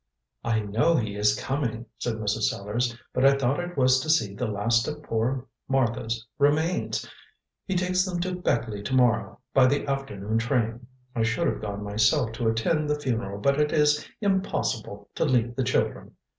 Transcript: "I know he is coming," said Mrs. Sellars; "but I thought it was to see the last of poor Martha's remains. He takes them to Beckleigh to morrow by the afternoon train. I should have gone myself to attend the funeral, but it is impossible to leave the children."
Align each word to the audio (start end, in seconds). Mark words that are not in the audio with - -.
"I 0.43 0.61
know 0.61 0.95
he 0.95 1.15
is 1.15 1.35
coming," 1.39 1.85
said 1.99 2.15
Mrs. 2.15 2.49
Sellars; 2.49 2.97
"but 3.13 3.23
I 3.23 3.37
thought 3.37 3.59
it 3.59 3.77
was 3.77 3.99
to 3.99 4.09
see 4.09 4.33
the 4.33 4.47
last 4.47 4.87
of 4.87 5.03
poor 5.03 5.45
Martha's 5.67 6.25
remains. 6.39 7.07
He 7.67 7.75
takes 7.75 8.03
them 8.03 8.19
to 8.21 8.33
Beckleigh 8.33 8.83
to 8.85 8.95
morrow 8.95 9.41
by 9.53 9.67
the 9.67 9.85
afternoon 9.85 10.39
train. 10.39 10.87
I 11.15 11.21
should 11.21 11.45
have 11.45 11.61
gone 11.61 11.83
myself 11.83 12.31
to 12.31 12.47
attend 12.49 12.89
the 12.89 12.99
funeral, 12.99 13.39
but 13.39 13.59
it 13.61 13.71
is 13.71 14.03
impossible 14.21 15.07
to 15.13 15.23
leave 15.23 15.55
the 15.55 15.63
children." 15.63 16.15